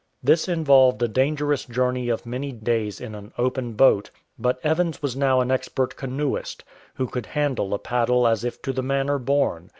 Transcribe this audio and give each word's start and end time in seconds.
This 0.23 0.47
involved 0.47 1.03
a 1.03 1.07
dangerous 1.07 1.63
journey 1.63 2.09
of 2.09 2.25
many 2.25 2.51
days 2.51 2.99
in 2.99 3.13
an 3.13 3.31
open 3.37 3.73
boat, 3.73 4.09
but 4.39 4.59
Evans 4.63 4.99
was 5.03 5.15
now 5.15 5.41
an 5.41 5.51
expert 5.51 5.95
canoeist, 5.95 6.63
who 6.95 7.05
could 7.05 7.27
handle 7.27 7.71
a 7.71 7.77
paddle 7.77 8.25
as 8.27 8.43
if 8.43 8.59
to 8.63 8.73
the 8.73 8.81
manner 8.81 9.19
born. 9.19 9.69